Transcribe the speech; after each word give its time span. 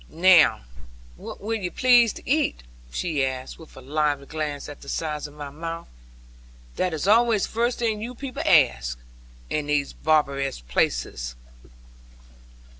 'Now 0.09 0.61
what 1.15 1.39
will 1.39 1.53
ye 1.59 1.69
please 1.69 2.11
to 2.13 2.27
eat?' 2.27 2.63
she 2.89 3.23
asked, 3.23 3.59
with 3.59 3.77
a 3.77 3.81
lively 3.81 4.25
glance 4.25 4.67
at 4.67 4.81
the 4.81 4.89
size 4.89 5.27
of 5.27 5.35
my 5.35 5.51
mouth: 5.51 5.87
'that 6.75 6.91
is 6.95 7.07
always 7.07 7.43
the 7.45 7.49
first 7.53 7.77
thing 7.77 8.01
you 8.01 8.15
people 8.15 8.41
ask, 8.43 8.97
in 9.51 9.67
these 9.67 9.93
barbarous 9.93 10.59
places.' 10.59 11.35